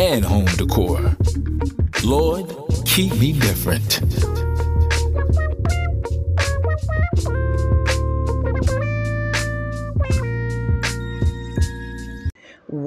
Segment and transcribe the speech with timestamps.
[0.00, 1.14] and home decor?
[2.04, 2.46] Lord,
[2.86, 4.00] keep me different.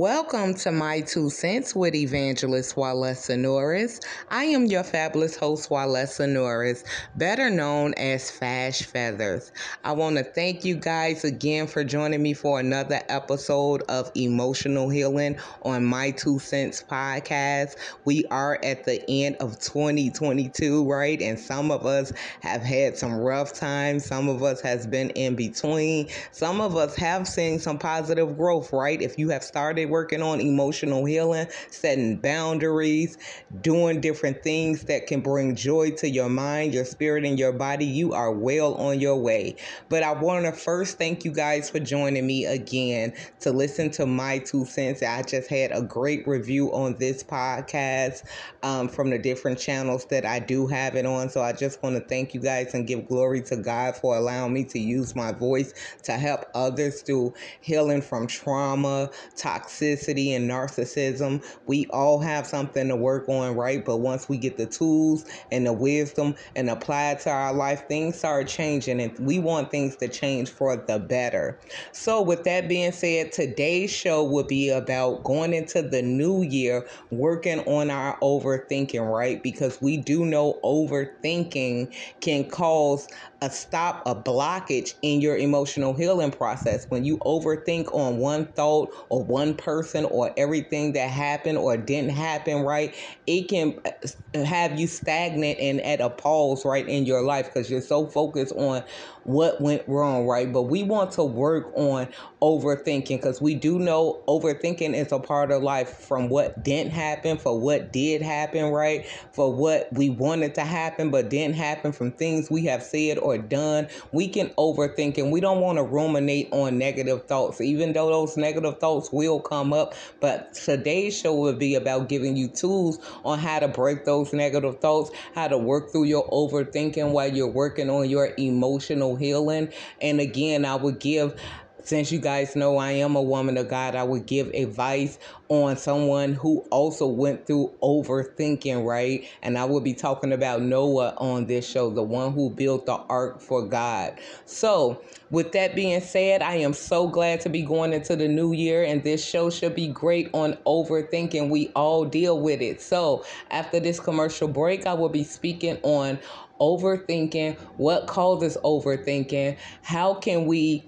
[0.03, 4.01] Welcome to My Two Cents with Evangelist Walesa Norris.
[4.29, 6.83] I am your fabulous host, Walesa Norris,
[7.15, 9.53] better known as Fash Feathers.
[9.85, 14.89] I want to thank you guys again for joining me for another episode of Emotional
[14.89, 17.77] Healing on My Two Cents podcast.
[18.03, 21.21] We are at the end of 2022, right?
[21.21, 24.03] And some of us have had some rough times.
[24.03, 26.09] Some of us has been in between.
[26.33, 29.01] Some of us have seen some positive growth, right?
[29.01, 33.15] If you have started started working on emotional healing, setting boundaries,
[33.61, 37.85] doing different things that can bring joy to your mind, your spirit, and your body,
[37.85, 39.55] you are well on your way.
[39.89, 44.07] But I want to first thank you guys for joining me again to listen to
[44.07, 45.03] my two cents.
[45.03, 48.23] I just had a great review on this podcast
[48.63, 51.29] um, from the different channels that I do have it on.
[51.29, 54.53] So I just want to thank you guys and give glory to God for allowing
[54.53, 55.71] me to use my voice
[56.01, 61.43] to help others through healing from trauma, toxicity toxicity and narcissism.
[61.67, 63.83] We all have something to work on, right?
[63.83, 67.87] But once we get the tools and the wisdom and apply it to our life,
[67.87, 71.59] things start changing and we want things to change for the better.
[71.91, 76.87] So, with that being said, today's show will be about going into the new year,
[77.11, 79.41] working on our overthinking, right?
[79.41, 83.07] Because we do know overthinking can cause
[83.43, 86.85] a stop, a blockage in your emotional healing process.
[86.89, 92.11] When you overthink on one thought or one person or everything that happened or didn't
[92.11, 92.95] happen, right,
[93.27, 97.69] it can uh, have you stagnant and at a pause, right, in your life because
[97.69, 98.81] you're so focused on
[99.25, 100.51] what went wrong, right?
[100.51, 102.07] But we want to work on
[102.41, 107.37] overthinking because we do know overthinking is a part of life from what didn't happen,
[107.37, 109.05] for what did happen, right?
[109.31, 113.32] For what we wanted to happen but didn't happen, from things we have said or
[113.37, 113.87] done.
[114.11, 118.37] We can overthink and we don't want to ruminate on negative thoughts, even though those
[118.37, 119.93] negative thoughts will come up.
[120.19, 124.79] But today's show will be about giving you tools on how to break those negative
[124.79, 129.69] thoughts, how to work through your overthinking while you're working on your emotional healing.
[130.01, 131.39] And again, I would give
[131.83, 135.77] since you guys know I am a woman of God, I would give advice on
[135.77, 139.27] someone who also went through overthinking, right?
[139.41, 142.95] And I will be talking about Noah on this show, the one who built the
[142.95, 144.19] ark for God.
[144.45, 148.53] So, with that being said, I am so glad to be going into the new
[148.53, 151.49] year, and this show should be great on overthinking.
[151.49, 152.81] We all deal with it.
[152.81, 156.19] So, after this commercial break, I will be speaking on
[156.59, 160.85] overthinking, what causes overthinking, how can we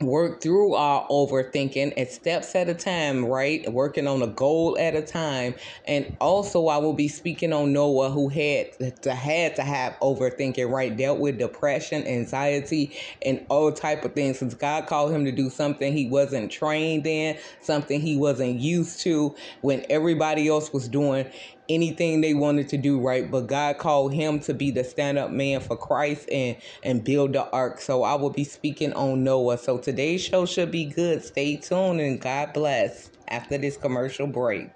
[0.00, 3.70] work through our overthinking at steps at a time, right?
[3.70, 5.54] Working on a goal at a time.
[5.86, 10.70] And also I will be speaking on Noah who had to had to have overthinking,
[10.70, 10.96] right?
[10.96, 14.38] Dealt with depression, anxiety, and all type of things.
[14.38, 19.00] Since God called him to do something he wasn't trained in, something he wasn't used
[19.00, 21.30] to when everybody else was doing
[21.70, 23.30] anything they wanted to do right?
[23.30, 27.48] But god called him to be the stand-up man for christ and and build the
[27.50, 27.80] ark.
[27.80, 29.58] So i will be speaking on noah.
[29.58, 31.24] So today's show should be good.
[31.24, 34.70] Stay tuned and god bless after this commercial break.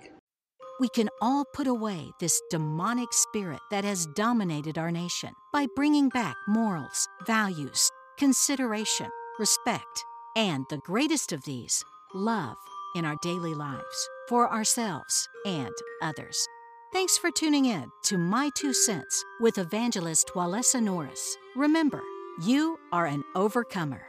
[0.80, 6.08] We can all put away this demonic spirit that has dominated our nation by bringing
[6.08, 9.08] back morals, values, consideration,
[9.38, 10.04] respect,
[10.36, 12.56] and the greatest of these, love,
[12.96, 16.48] in our daily lives for ourselves and others.
[16.94, 21.36] Thanks for tuning in to My Two Cents with evangelist Walesa Norris.
[21.56, 22.00] Remember,
[22.44, 24.00] you are an overcomer.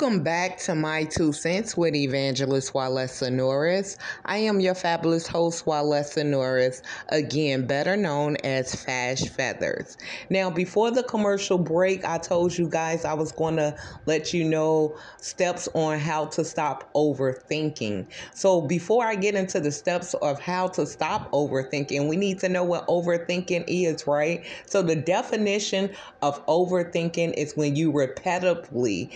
[0.00, 3.98] Welcome back to My Two Cents with Evangelist Walesa Norris.
[4.24, 9.96] I am your fabulous host, Walesa Norris, again, better known as Fash Feathers.
[10.30, 14.44] Now, before the commercial break, I told you guys I was going to let you
[14.44, 18.06] know steps on how to stop overthinking.
[18.34, 22.48] So, before I get into the steps of how to stop overthinking, we need to
[22.48, 24.44] know what overthinking is, right?
[24.64, 25.90] So, the definition
[26.22, 29.10] of overthinking is when you repetitively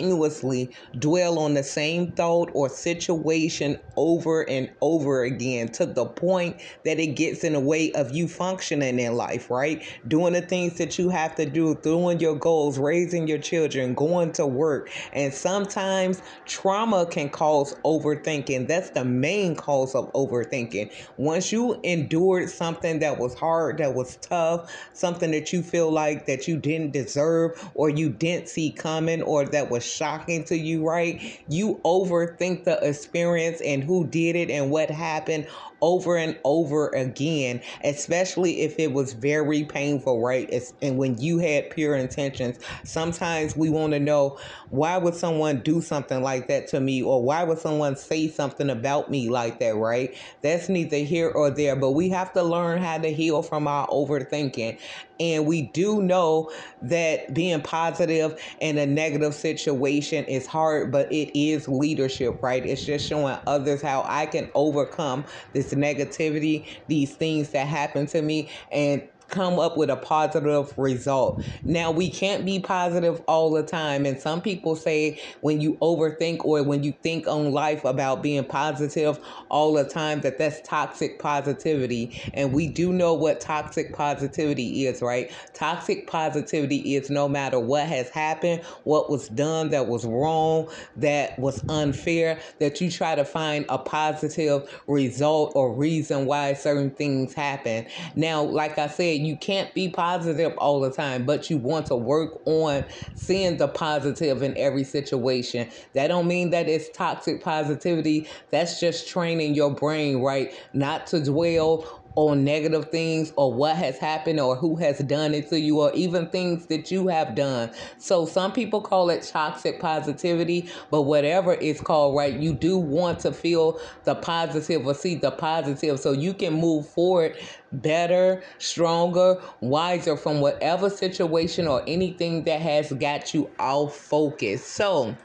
[0.00, 6.56] continuously dwell on the same thought or situation over and over again to the point
[6.86, 9.82] that it gets in the way of you functioning in life, right?
[10.08, 14.32] Doing the things that you have to do, doing your goals, raising your children, going
[14.32, 14.90] to work.
[15.12, 18.68] And sometimes trauma can cause overthinking.
[18.68, 20.92] That's the main cause of overthinking.
[21.18, 26.24] Once you endured something that was hard, that was tough, something that you feel like
[26.24, 30.86] that you didn't deserve or you didn't see coming or that was shocking to you,
[30.86, 31.42] right?
[31.48, 35.46] You overthink the experience and who did it and what happened
[35.82, 40.52] over and over again, especially if it was very painful, right?
[40.82, 44.38] And when you had pure intentions, sometimes we want to know
[44.68, 48.68] why would someone do something like that to me, or why would someone say something
[48.70, 50.14] about me like that, right?
[50.42, 53.86] That's neither here or there, but we have to learn how to heal from our
[53.88, 54.78] overthinking.
[55.20, 56.50] And we do know
[56.82, 62.64] that being positive in a negative situation is hard, but it is leadership, right?
[62.64, 68.22] It's just showing others how I can overcome this negativity, these things that happen to
[68.22, 71.42] me, and come up with a positive result.
[71.64, 74.06] Now, we can't be positive all the time.
[74.06, 78.44] And some people say when you overthink or when you think on life about being
[78.44, 79.18] positive
[79.48, 82.20] all the time, that that's toxic positivity.
[82.34, 85.30] And we do know what toxic positivity is, right?
[85.54, 91.38] Toxic positivity is no matter what has happened, what was done that was wrong, that
[91.38, 97.34] was unfair, that you try to find a positive result or reason why certain things
[97.34, 97.86] happen.
[98.16, 101.96] Now, like I said, you can't be positive all the time, but you want to
[101.96, 102.84] work on
[103.14, 105.68] seeing the positive in every situation.
[105.94, 108.28] That don't mean that it's toxic positivity.
[108.50, 110.52] That's just training your brain, right?
[110.72, 115.48] Not to dwell on negative things or what has happened or who has done it
[115.50, 117.70] to you or even things that you have done.
[117.98, 122.34] So some people call it toxic positivity, but whatever it's called, right?
[122.34, 126.88] You do want to feel the positive or see the positive so you can move
[126.88, 127.36] forward
[127.72, 134.64] better, stronger, wiser from whatever situation or anything that has got you off focus.
[134.66, 135.16] So,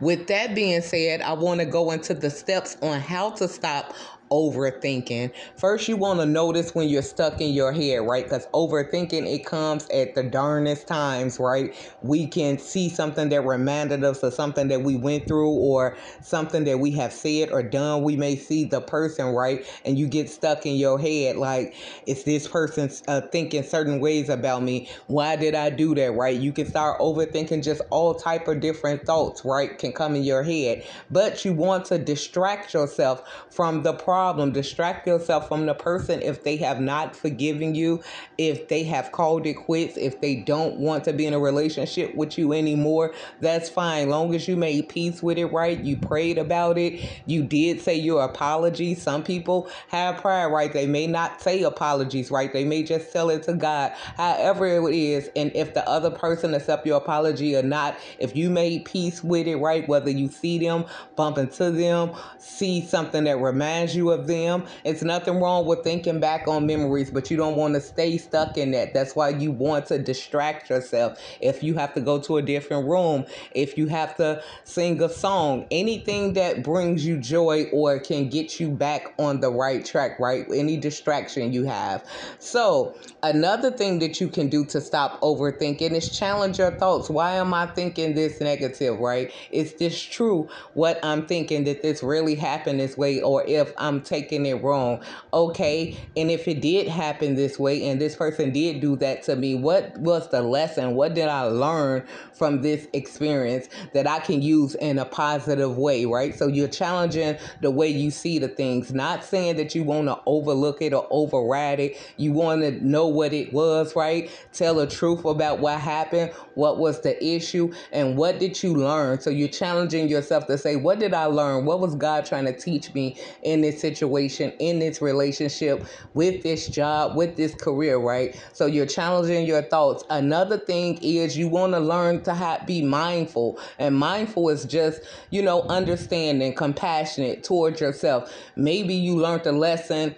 [0.00, 3.94] with that being said, I want to go into the steps on how to stop
[4.30, 5.32] overthinking.
[5.56, 8.24] First, you want to notice when you're stuck in your head, right?
[8.24, 11.74] Because overthinking it comes at the darnest times, right?
[12.02, 16.64] We can see something that reminded us of something that we went through or something
[16.64, 18.02] that we have said or done.
[18.02, 19.64] We may see the person, right?
[19.84, 21.74] And you get stuck in your head, like,
[22.06, 24.88] is this person uh, thinking certain ways about me?
[25.06, 26.38] Why did I do that, right?
[26.38, 29.76] You can start overthinking just all type of different thoughts, right?
[29.78, 34.50] Can come in your head, but you want to distract yourself from the problem problem.
[34.50, 38.02] Distract yourself from the person if they have not forgiven you,
[38.36, 42.12] if they have called it quits, if they don't want to be in a relationship
[42.16, 43.14] with you anymore.
[43.40, 44.08] That's fine.
[44.08, 45.78] Long as you made peace with it, right?
[45.78, 47.08] You prayed about it.
[47.26, 49.00] You did say your apologies.
[49.00, 50.72] Some people have pride, right?
[50.72, 52.52] They may not say apologies, right?
[52.52, 53.92] They may just tell it to God.
[54.16, 58.50] However it is, and if the other person accept your apology or not, if you
[58.50, 59.88] made peace with it, right?
[59.88, 64.64] Whether you see them, bump into them, see something that reminds you of them.
[64.84, 68.56] It's nothing wrong with thinking back on memories, but you don't want to stay stuck
[68.58, 68.94] in that.
[68.94, 71.18] That's why you want to distract yourself.
[71.40, 75.08] If you have to go to a different room, if you have to sing a
[75.08, 80.18] song, anything that brings you joy or can get you back on the right track,
[80.18, 80.46] right?
[80.52, 82.04] Any distraction you have.
[82.38, 87.10] So, another thing that you can do to stop overthinking is challenge your thoughts.
[87.10, 89.32] Why am I thinking this negative, right?
[89.50, 93.97] Is this true what I'm thinking that this really happened this way or if I'm
[94.00, 95.02] Taking it wrong.
[95.32, 95.96] Okay.
[96.16, 99.54] And if it did happen this way and this person did do that to me,
[99.54, 100.94] what was the lesson?
[100.94, 106.04] What did I learn from this experience that I can use in a positive way,
[106.04, 106.34] right?
[106.34, 110.20] So you're challenging the way you see the things, not saying that you want to
[110.26, 111.96] overlook it or override it.
[112.16, 114.30] You want to know what it was, right?
[114.52, 119.20] Tell the truth about what happened, what was the issue, and what did you learn?
[119.20, 121.64] So you're challenging yourself to say, what did I learn?
[121.64, 123.87] What was God trying to teach me in this situation?
[123.96, 128.40] Situation, in this relationship, with this job, with this career, right?
[128.52, 130.04] So you're challenging your thoughts.
[130.10, 133.58] Another thing is you want to learn to have, be mindful.
[133.78, 138.32] And mindful is just, you know, understanding, compassionate towards yourself.
[138.56, 140.14] Maybe you learned a lesson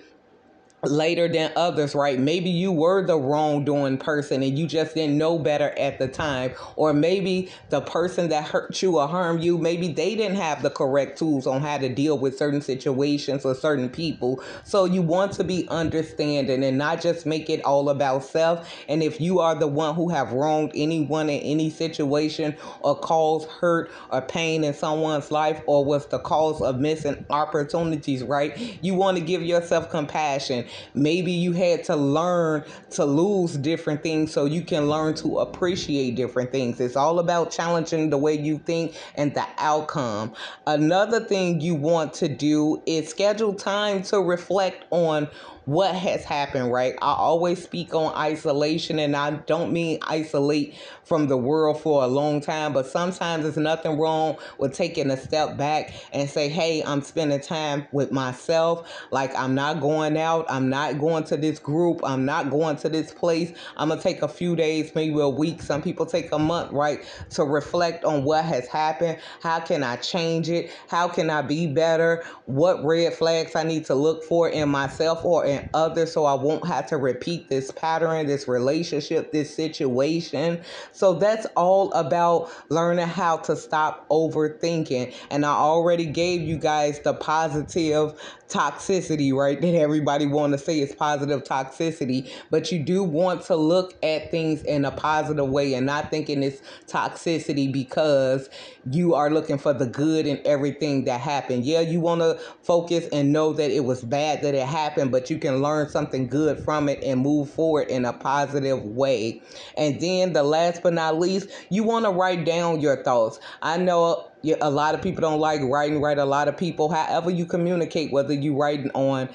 [0.83, 2.19] later than others, right?
[2.19, 6.53] Maybe you were the wrongdoing person and you just didn't know better at the time.
[6.77, 10.71] Or maybe the person that hurt you or harmed you, maybe they didn't have the
[10.71, 14.43] correct tools on how to deal with certain situations or certain people.
[14.65, 18.69] So you want to be understanding and not just make it all about self.
[18.89, 23.49] And if you are the one who have wronged anyone in any situation or caused
[23.49, 28.79] hurt or pain in someone's life or was the cause of missing opportunities, right?
[28.83, 34.33] You want to give yourself compassion Maybe you had to learn to lose different things
[34.33, 36.81] so you can learn to appreciate different things.
[36.81, 40.33] It's all about challenging the way you think and the outcome.
[40.67, 45.29] Another thing you want to do is schedule time to reflect on
[45.71, 46.95] what has happened, right?
[47.01, 50.75] I always speak on isolation, and I don't mean isolate
[51.05, 55.17] from the world for a long time, but sometimes there's nothing wrong with taking a
[55.17, 58.91] step back and say, hey, I'm spending time with myself.
[59.13, 62.89] Like, I'm not going out, I'm not going to this group, I'm not going to
[62.89, 63.53] this place.
[63.77, 65.63] I'm gonna take a few days, maybe a week.
[65.63, 69.19] Some people take a month, right, to reflect on what has happened.
[69.41, 70.73] How can I change it?
[70.89, 72.25] How can I be better?
[72.47, 76.35] What red flags I need to look for in myself or in others so I
[76.35, 80.63] won't have to repeat this pattern, this relationship, this situation.
[80.93, 85.15] So that's all about learning how to stop overthinking.
[85.31, 88.19] And I already gave you guys the positive
[88.51, 89.61] toxicity, right?
[89.61, 94.31] That everybody want to say is positive toxicity, but you do want to look at
[94.31, 98.51] things in a positive way and not thinking it's toxicity because
[98.91, 101.65] you are looking for the good in everything that happened.
[101.65, 105.31] Yeah, you want to focus and know that it was bad that it happened, but
[105.31, 109.43] you can learn something good from it and move forward in a positive way.
[109.77, 113.41] And then the last but not least, you want to write down your thoughts.
[113.63, 114.29] I know
[114.61, 116.19] a lot of people don't like writing, right?
[116.19, 119.29] A lot of people, however you communicate, whether you writing on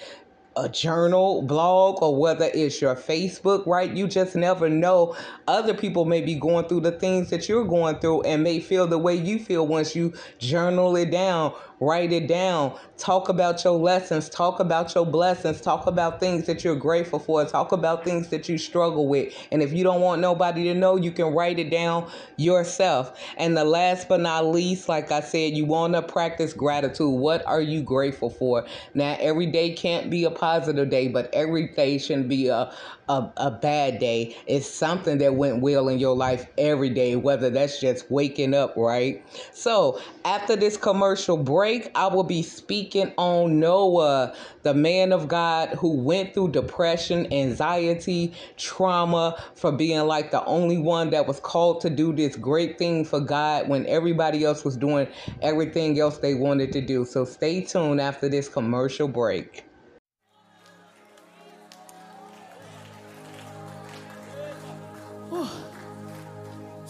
[0.58, 3.92] a journal, blog, or whether it's your Facebook, right?
[3.92, 5.16] You just never know.
[5.48, 8.88] Other people may be going through the things that you're going through and may feel
[8.88, 12.78] the way you feel once you journal it down Write it down.
[12.98, 14.30] Talk about your lessons.
[14.30, 15.60] Talk about your blessings.
[15.62, 17.44] Talk about things that you're grateful for.
[17.46, 19.34] Talk about things that you struggle with.
[19.52, 23.20] And if you don't want nobody to know, you can write it down yourself.
[23.38, 27.12] And the last but not least, like I said, you want to practice gratitude.
[27.12, 28.66] What are you grateful for?
[28.94, 32.72] Now, every day can't be a positive day, but every day shouldn't be a,
[33.10, 34.36] a, a bad day.
[34.48, 38.76] It's something that went well in your life every day, whether that's just waking up,
[38.76, 39.24] right?
[39.54, 45.70] So, after this commercial break, I will be speaking on Noah, the man of God
[45.70, 51.82] who went through depression, anxiety, trauma for being like the only one that was called
[51.82, 55.08] to do this great thing for God when everybody else was doing
[55.42, 57.06] everything else they wanted to do.
[57.06, 59.66] So, stay tuned after this commercial break.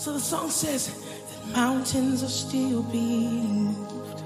[0.06, 4.22] So the song says that mountains are still being moved,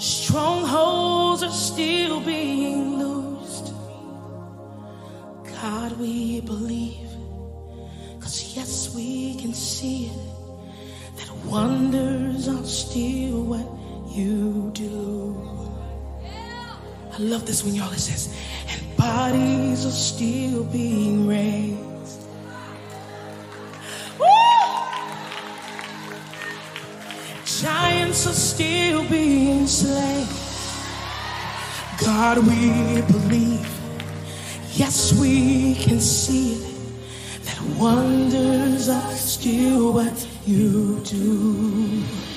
[0.00, 3.74] strongholds are still being loosed.
[5.60, 7.10] God, we believe,
[8.14, 13.68] because yes, we can see it, that wonders are still what
[14.16, 15.36] you do.
[17.12, 18.34] I love this when y'all it says,
[18.70, 21.91] and bodies are still being raised.
[28.22, 30.28] Giants are still being slain.
[32.04, 33.68] God, we believe.
[34.74, 37.44] Yes, we can see it.
[37.44, 42.31] That wonders are still what you do.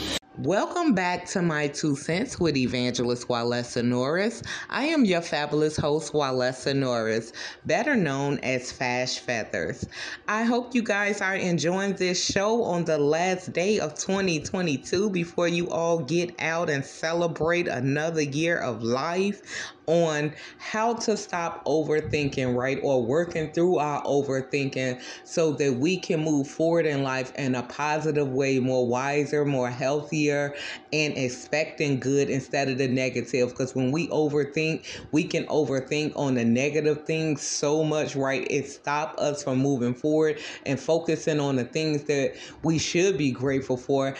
[0.46, 4.44] Welcome back to My Two Cents with Evangelist Walesa Norris.
[4.70, 7.34] I am your fabulous host, Walesa Norris,
[7.66, 9.88] better known as Fash Feathers.
[10.28, 15.48] I hope you guys are enjoying this show on the last day of 2022 before
[15.48, 22.56] you all get out and celebrate another year of life on how to stop overthinking,
[22.56, 22.80] right?
[22.84, 27.64] Or working through our overthinking so that we can move forward in life in a
[27.64, 30.56] positive way, more wiser, more healthier,
[30.94, 33.50] and expecting good instead of the negative.
[33.50, 38.48] Because when we overthink, we can overthink on the negative things so much, right?
[38.50, 43.32] It stops us from moving forward and focusing on the things that we should be
[43.32, 44.16] grateful for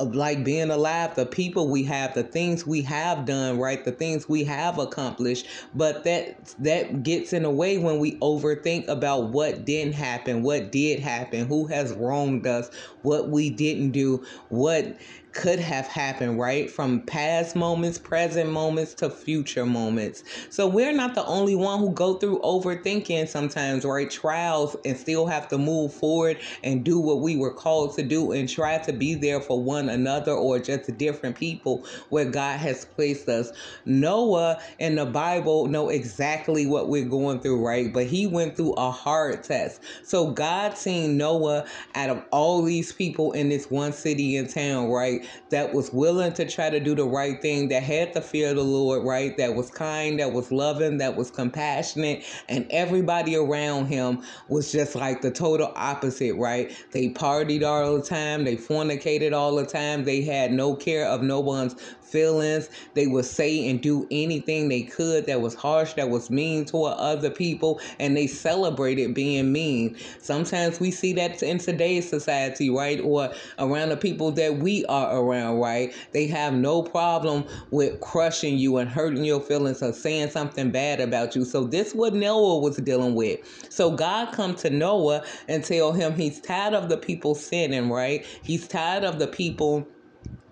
[0.00, 3.84] like being alive, the people we have, the things we have done, right?
[3.84, 5.46] The things we have accomplished.
[5.74, 10.72] But that that gets in the way when we overthink about what didn't happen, what
[10.72, 12.70] did happen, who has wronged us,
[13.02, 14.96] what we didn't do, what
[15.34, 16.70] could have happened, right?
[16.70, 20.22] From past moments, present moments to future moments.
[20.48, 24.08] So we're not the only one who go through overthinking sometimes, right?
[24.08, 28.32] Trials and still have to move forward and do what we were called to do
[28.32, 32.84] and try to be there for one another or just different people where God has
[32.84, 33.52] placed us.
[33.84, 37.92] Noah in the Bible know exactly what we're going through, right?
[37.92, 39.82] But he went through a hard test.
[40.04, 44.90] So God seen Noah out of all these people in this one city and town,
[44.90, 45.23] right?
[45.50, 48.56] That was willing to try to do the right thing, that had the fear of
[48.56, 49.36] the Lord, right?
[49.36, 54.94] That was kind, that was loving, that was compassionate, and everybody around him was just
[54.94, 56.74] like the total opposite, right?
[56.92, 61.22] They partied all the time, they fornicated all the time, they had no care of
[61.22, 62.68] no one's feelings.
[62.94, 66.94] They would say and do anything they could that was harsh, that was mean toward
[66.94, 69.96] other people, and they celebrated being mean.
[70.20, 73.00] Sometimes we see that in today's society, right?
[73.00, 75.94] Or around the people that we are around, right?
[76.12, 81.00] They have no problem with crushing you and hurting your feelings or saying something bad
[81.00, 81.44] about you.
[81.44, 83.40] So this what Noah was dealing with.
[83.70, 88.24] So God come to Noah and tell him he's tired of the people sinning, right?
[88.42, 89.86] He's tired of the people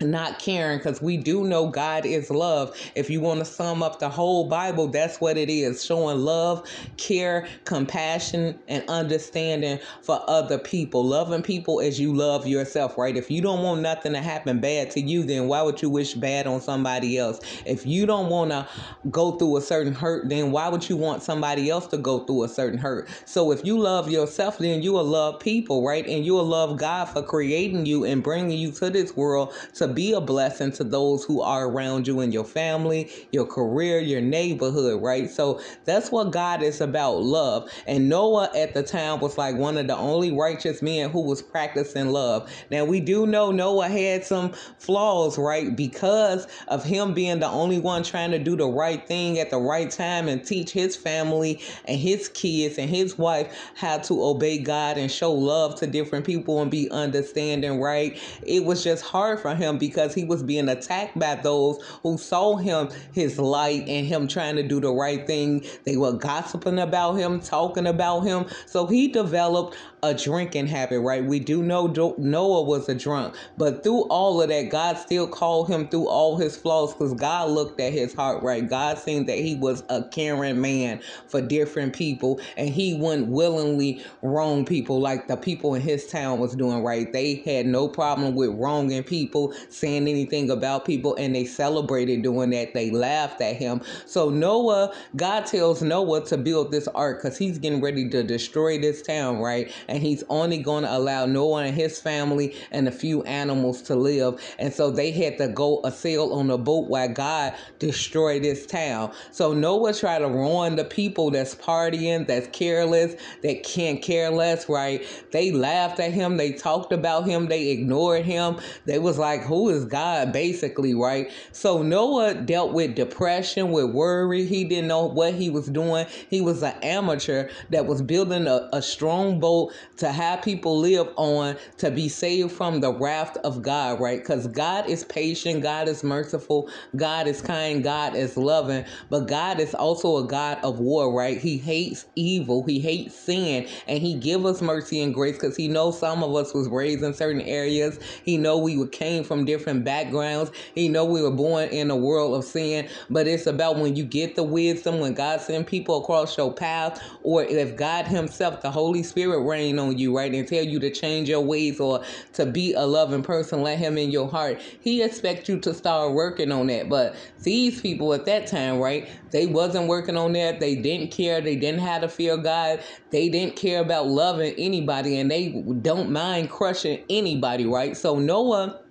[0.03, 2.77] not caring because we do know God is love.
[2.95, 6.69] If you want to sum up the whole Bible, that's what it is showing love,
[6.97, 11.05] care, compassion, and understanding for other people.
[11.05, 13.17] Loving people as you love yourself, right?
[13.17, 16.15] If you don't want nothing to happen bad to you, then why would you wish
[16.15, 17.41] bad on somebody else?
[17.67, 18.67] If you don't want to
[19.11, 22.45] go through a certain hurt, then why would you want somebody else to go through
[22.45, 23.09] a certain hurt?
[23.25, 26.07] So if you love yourself, then you will love people, right?
[26.07, 29.89] And you will love God for creating you and bringing you to this world to
[29.93, 34.21] be a blessing to those who are around you in your family, your career, your
[34.21, 35.31] neighborhood, right?
[35.31, 37.71] So that's what God is about love.
[37.87, 41.43] And Noah at the time was like one of the only righteous men who was
[41.43, 42.51] practicing love.
[42.71, 45.75] Now, we do know Noah had some flaws, right?
[45.75, 49.59] Because of him being the only one trying to do the right thing at the
[49.59, 54.59] right time and teach his family and his kids and his wife how to obey
[54.59, 58.19] God and show love to different people and be understanding, right?
[58.45, 62.57] It was just hard for him because he was being attacked by those who saw
[62.57, 65.65] him his light and him trying to do the right thing.
[65.85, 68.47] They were gossiping about him, talking about him.
[68.67, 71.25] So he developed a drinking habit, right?
[71.25, 71.87] We do know
[72.19, 76.37] Noah was a drunk, but through all of that, God still called him through all
[76.37, 78.69] his flaws because God looked at his heart, right?
[78.69, 84.03] God seen that he was a caring man for different people and he wouldn't willingly
[84.23, 87.13] wrong people like the people in his town was doing, right?
[87.13, 92.51] They had no problem with wronging people, saying anything about people, and they celebrated doing
[92.51, 92.75] that.
[92.75, 93.81] They laughed at him.
[94.07, 98.79] So Noah, God tells Noah to build this ark because he's getting ready to destroy
[98.79, 99.73] this town, right?
[99.93, 103.95] And he's only going to allow Noah and his family and a few animals to
[103.95, 104.43] live.
[104.59, 109.13] And so they had to go sail on a boat while God destroyed this town.
[109.33, 114.67] So Noah tried to ruin the people that's partying, that's careless, that can't care less,
[114.67, 115.05] right?
[115.31, 118.59] They laughed at him, they talked about him, they ignored him.
[118.87, 121.31] They was like, who is God, basically, right?
[121.53, 124.47] So Noah dealt with depression, with worry.
[124.47, 126.07] He didn't know what he was doing.
[126.31, 131.09] He was an amateur that was building a, a strong boat to have people live
[131.17, 134.19] on to be saved from the wrath of God, right?
[134.19, 139.61] Because God is patient, God is merciful, God is kind, God is loving, but God
[139.61, 141.39] is also a God of war, right?
[141.39, 145.69] He hates evil, He hates sin, and He give us mercy and grace because He
[145.69, 147.99] knows some of us was raised in certain areas.
[148.25, 150.51] He know we came from different backgrounds.
[150.75, 154.05] He know we were born in a world of sin, but it's about when you
[154.05, 158.71] get the wisdom, when God send people across your path, or if God Himself, the
[158.71, 159.41] Holy Spirit,
[159.79, 160.33] on you, right?
[160.33, 162.05] And tell you to change your ways or
[162.35, 164.61] to be a loving person, let him in your heart.
[164.81, 166.89] He expects you to start working on that.
[166.89, 169.09] But these people at that time, right?
[169.31, 170.61] They wasn't working on that.
[170.61, 171.41] They didn't care.
[171.41, 172.83] They didn't have to fear God.
[173.11, 175.51] They didn't care about loving anybody and they
[175.83, 177.97] don't mind crushing anybody, right?
[177.97, 178.82] So Noah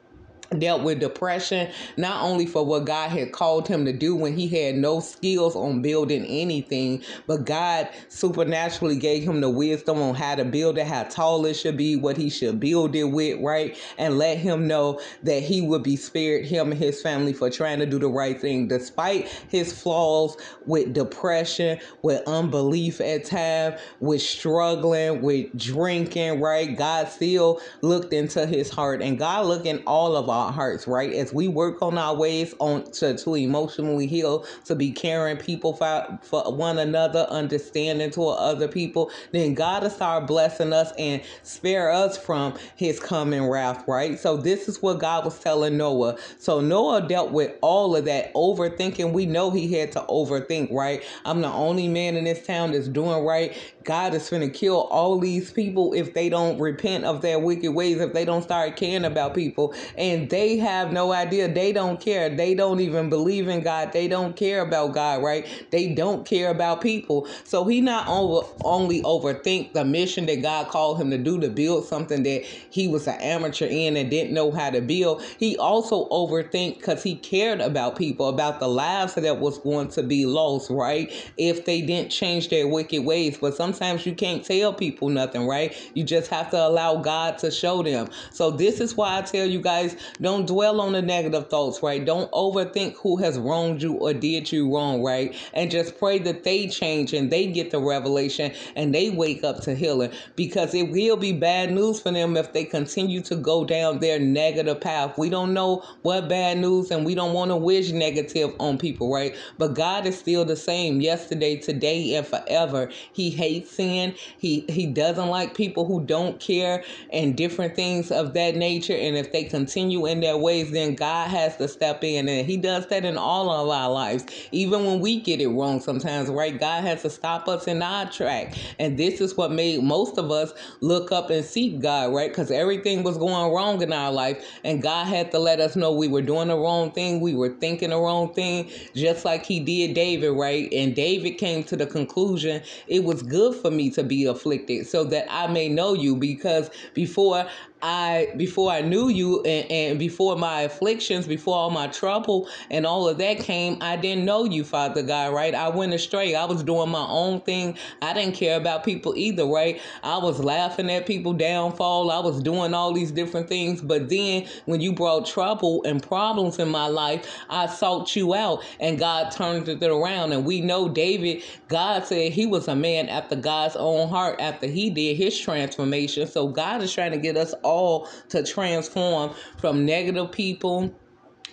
[0.59, 4.47] dealt with depression, not only for what God had called him to do when he
[4.47, 10.35] had no skills on building anything, but God supernaturally gave him the wisdom on how
[10.35, 13.77] to build it, how tall it should be, what he should build it with, right?
[13.97, 17.79] And let him know that he would be spared, him and his family, for trying
[17.79, 20.35] to do the right thing, despite his flaws
[20.65, 26.77] with depression, with unbelief at times, with struggling, with drinking, right?
[26.77, 30.87] God still looked into his heart, and God looked in all of our our hearts,
[30.87, 31.13] right?
[31.13, 35.73] As we work on our ways on to, to emotionally heal, to be caring people
[35.73, 41.21] for, for one another, understanding to other people, then God will start blessing us and
[41.43, 44.19] spare us from his coming wrath, right?
[44.19, 46.17] So this is what God was telling Noah.
[46.39, 49.13] So Noah dealt with all of that overthinking.
[49.13, 51.03] We know he had to overthink, right?
[51.25, 53.55] I'm the only man in this town that's doing right.
[53.83, 57.73] God is going to kill all these people if they don't repent of their wicked
[57.73, 59.73] ways, if they don't start caring about people.
[59.97, 61.53] And they have no idea.
[61.53, 62.29] They don't care.
[62.29, 63.91] They don't even believe in God.
[63.91, 65.45] They don't care about God, right?
[65.71, 67.27] They don't care about people.
[67.43, 71.49] So he not over, only overthink the mission that God called him to do to
[71.49, 75.21] build something that he was an amateur in and didn't know how to build.
[75.37, 80.01] He also overthink because he cared about people, about the lives that was going to
[80.01, 81.11] be lost, right?
[81.37, 83.37] If they didn't change their wicked ways.
[83.37, 85.75] But sometimes you can't tell people nothing, right?
[85.93, 88.07] You just have to allow God to show them.
[88.31, 92.03] So this is why I tell you guys don't dwell on the negative thoughts, right?
[92.03, 95.35] Don't overthink who has wronged you or did you wrong, right?
[95.53, 99.61] And just pray that they change and they get the revelation and they wake up
[99.61, 103.65] to healing because it will be bad news for them if they continue to go
[103.65, 105.17] down their negative path.
[105.17, 109.11] We don't know what bad news and we don't want to wish negative on people,
[109.11, 109.35] right?
[109.57, 112.89] But God is still the same yesterday, today, and forever.
[113.13, 114.15] He hates sin.
[114.37, 118.95] He he doesn't like people who don't care and different things of that nature.
[118.95, 122.27] And if they continue in their ways, then God has to step in.
[122.27, 124.25] And He does that in all of our lives.
[124.51, 126.59] Even when we get it wrong sometimes, right?
[126.59, 128.55] God has to stop us in our track.
[128.79, 132.29] And this is what made most of us look up and seek God, right?
[132.29, 134.45] Because everything was going wrong in our life.
[134.63, 137.19] And God had to let us know we were doing the wrong thing.
[137.19, 140.71] We were thinking the wrong thing, just like He did David, right?
[140.73, 145.03] And David came to the conclusion it was good for me to be afflicted so
[145.05, 147.47] that I may know you because before
[147.81, 152.85] I before I knew you and, and, before my afflictions, before all my trouble and
[152.85, 155.55] all of that came, I didn't know you, Father God, right?
[155.55, 156.35] I went astray.
[156.35, 157.77] I was doing my own thing.
[158.01, 159.81] I didn't care about people either, right?
[160.03, 162.11] I was laughing at people downfall.
[162.11, 163.81] I was doing all these different things.
[163.81, 168.63] But then when you brought trouble and problems in my life, I sought you out
[168.79, 170.33] and God turned it around.
[170.33, 174.67] And we know David, God said he was a man after God's own heart after
[174.67, 176.27] he did his transformation.
[176.27, 180.93] So God is trying to get us all all to transform from negative people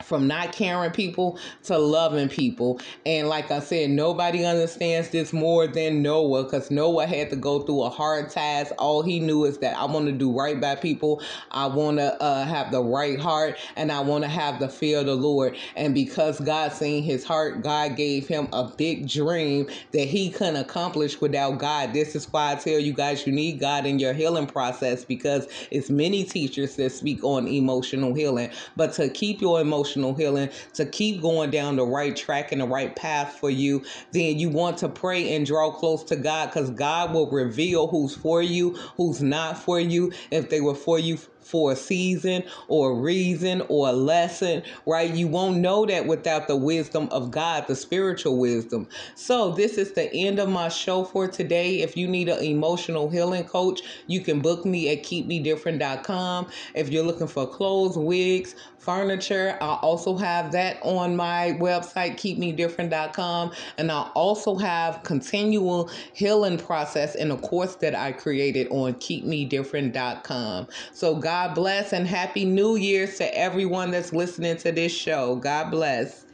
[0.03, 2.81] from not caring people to loving people.
[3.07, 7.61] And like I said, nobody understands this more than Noah because Noah had to go
[7.61, 8.73] through a hard task.
[8.79, 11.23] All he knew is that I want to do right by people.
[11.51, 15.01] I want to uh, have the right heart and I want to have the fear
[15.01, 15.57] of the Lord.
[15.77, 20.57] And because God seen his heart, God gave him a big dream that he couldn't
[20.57, 21.93] accomplish without God.
[21.93, 25.47] This is why I tell you guys you need God in your healing process because
[25.71, 28.51] it's many teachers that speak on emotional healing.
[28.77, 32.61] But to keep your emotional emotional healing to keep going down the right track and
[32.61, 36.47] the right path for you, then you want to pray and draw close to God
[36.47, 40.13] because God will reveal who's for you, who's not for you.
[40.31, 41.19] If they were for you
[41.49, 45.13] for a season or a reason or a lesson, right?
[45.15, 48.87] You won't know that without the wisdom of God, the spiritual wisdom.
[49.15, 51.81] So, this is the end of my show for today.
[51.81, 56.49] If you need an emotional healing coach, you can book me at keepmedifferent.com.
[56.75, 63.53] If you're looking for clothes, wigs, furniture, I also have that on my website, keepmedifferent.com.
[63.77, 70.69] And I also have continual healing process in a course that I created on keepmedifferent.com.
[70.93, 75.37] So, God God bless and happy New Year's to everyone that's listening to this show.
[75.37, 76.25] God bless.